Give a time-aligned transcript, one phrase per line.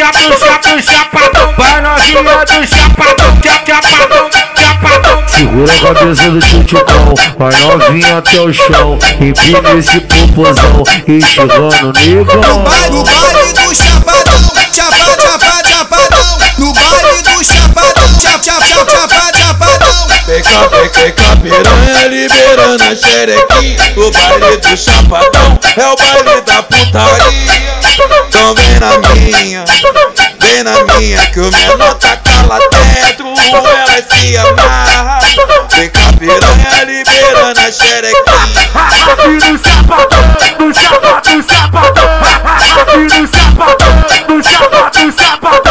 [0.00, 1.54] novinha do chapadão, do chapa, do chapa, do chapadão.
[1.56, 5.28] Vai novinha do chapadão, chapadão, chapadão.
[5.28, 8.98] Segura a cabeça do chuchucão, vai novinha até o chão.
[9.20, 12.64] Empina esse popozão e chegando No negão.
[12.64, 14.40] baile, no baile do chapadão,
[14.74, 16.38] chapa, chapa, chapadão.
[16.58, 20.00] No baile do chapadão, chapa, chapa, chapa, chapadão.
[20.26, 27.29] Peca, peca, piranha liberando a xerequinha O baile do chapadão é o baile da putaria
[30.84, 35.18] minha Que o menor taca lá dentro, ela se amarra
[35.68, 38.70] Peca, piranha liberando a xerequinha
[39.12, 40.24] Aqui no chapadão,
[40.58, 42.08] no chapa, do chapadão.
[42.80, 43.92] Aqui no chapadão,
[44.28, 45.70] no chapa, do chapadão.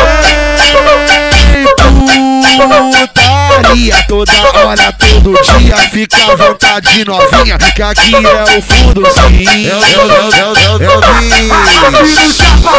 [3.60, 9.66] Putaria toda hora, todo dia Fica à vontade novinha Que aqui é o fundo sim
[9.66, 12.79] Eu, eu, eu, eu, eu, eu Aqui vi no chapadão,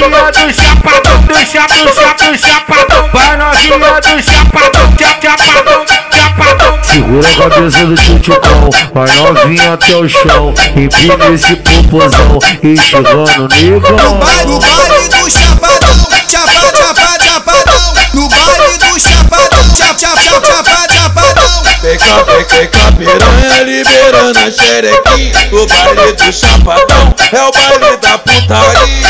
[0.00, 3.10] novinha do chapadão, do chapa, do chapa, do chapadão.
[3.12, 6.78] Vai novinha do chapadão, chapadão, chapadão.
[6.82, 10.54] Segura a cabeça do chuchucão, vai novinha até o chão.
[10.76, 14.18] Empina esse popozão e chegando No negão.
[14.18, 17.94] baile, no baile do chapadão, chapa, chapa, chapadão.
[18.14, 21.64] No baile do chapadão, chapa, chapa, chapa, chapadão.
[21.84, 29.03] Peca, peca, piranha liberando a xerequinha O baile do chapadão é o baile da putaria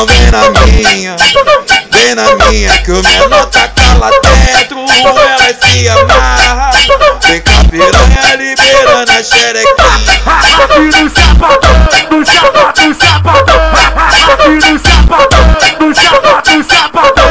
[0.00, 1.16] Então vem na minha,
[1.90, 6.70] vem na minha Que o menor taca lá dentro, ela se amarra
[7.20, 10.22] Peca, piranha liberando a xerequinha
[10.64, 11.74] Aqui no chapadão,
[12.10, 13.60] no chapa, do chapadão.
[14.32, 15.44] Aqui no chapadão,
[15.80, 17.30] no chapa, do chapadão.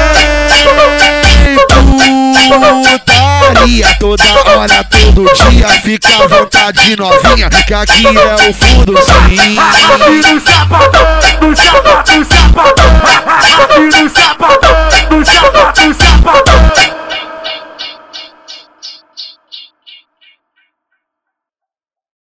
[3.50, 9.57] Putaria toda hora, todo dia Fica à vontade novinha Que aqui é o fundo sim
[9.59, 11.19] Aqui no chapadão,